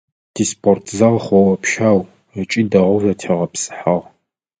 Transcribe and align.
Тиспортзал 0.33 1.17
хъоопщау 1.25 1.99
ыкӏи 2.41 2.61
дэгъоу 2.71 2.97
зэтегъэпсыхьагъ. 3.03 4.05